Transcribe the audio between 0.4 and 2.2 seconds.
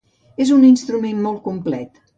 És un instrument molt complet.